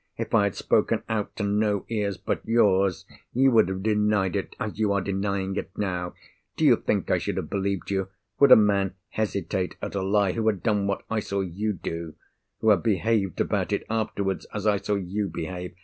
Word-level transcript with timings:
If 0.17 0.33
I 0.33 0.45
had 0.45 0.55
spoken 0.55 1.03
out 1.07 1.35
to 1.35 1.43
no 1.43 1.85
ears 1.87 2.17
but 2.17 2.43
yours, 2.43 3.05
you 3.33 3.51
would 3.51 3.69
have 3.69 3.83
denied 3.83 4.35
it, 4.35 4.55
as 4.59 4.79
you 4.79 4.91
are 4.93 4.99
denying 4.99 5.55
it 5.57 5.69
now! 5.77 6.15
Do 6.57 6.65
you 6.65 6.75
think 6.75 7.11
I 7.11 7.19
should 7.19 7.37
have 7.37 7.51
believed 7.51 7.91
you? 7.91 8.07
Would 8.39 8.51
a 8.51 8.55
man 8.55 8.95
hesitate 9.09 9.75
at 9.79 9.93
a 9.93 10.01
lie, 10.01 10.31
who 10.31 10.47
had 10.47 10.63
done 10.63 10.87
what 10.87 11.03
I 11.11 11.19
saw 11.19 11.41
you 11.41 11.73
do—who 11.73 12.69
had 12.71 12.81
behaved 12.81 13.39
about 13.39 13.71
it 13.71 13.85
afterwards, 13.91 14.47
as 14.51 14.65
I 14.65 14.77
saw 14.77 14.95
you 14.95 15.27
behave? 15.31 15.75